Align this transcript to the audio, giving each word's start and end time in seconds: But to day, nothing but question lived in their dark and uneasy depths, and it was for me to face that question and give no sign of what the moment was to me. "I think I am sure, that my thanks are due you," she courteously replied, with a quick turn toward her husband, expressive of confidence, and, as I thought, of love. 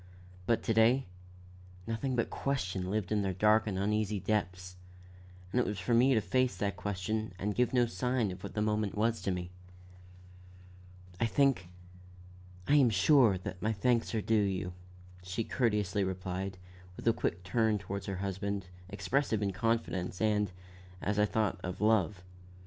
But 0.47 0.63
to 0.63 0.73
day, 0.73 1.05
nothing 1.85 2.15
but 2.15 2.31
question 2.31 2.89
lived 2.89 3.11
in 3.11 3.21
their 3.21 3.35
dark 3.35 3.67
and 3.67 3.77
uneasy 3.77 4.19
depths, 4.19 4.75
and 5.51 5.59
it 5.59 5.65
was 5.67 5.77
for 5.79 5.93
me 5.93 6.15
to 6.15 6.21
face 6.21 6.57
that 6.57 6.75
question 6.75 7.33
and 7.37 7.53
give 7.53 7.71
no 7.71 7.85
sign 7.85 8.31
of 8.31 8.41
what 8.41 8.55
the 8.55 8.63
moment 8.63 8.97
was 8.97 9.21
to 9.21 9.29
me. 9.29 9.51
"I 11.19 11.27
think 11.27 11.67
I 12.67 12.77
am 12.77 12.89
sure, 12.89 13.37
that 13.37 13.61
my 13.61 13.73
thanks 13.73 14.15
are 14.15 14.21
due 14.23 14.33
you," 14.41 14.73
she 15.21 15.43
courteously 15.43 16.03
replied, 16.03 16.57
with 16.97 17.07
a 17.07 17.13
quick 17.13 17.43
turn 17.43 17.77
toward 17.77 18.05
her 18.05 18.15
husband, 18.25 18.65
expressive 18.89 19.43
of 19.43 19.53
confidence, 19.53 20.19
and, 20.19 20.51
as 20.99 21.19
I 21.19 21.25
thought, 21.27 21.59
of 21.63 21.79
love. 21.79 22.23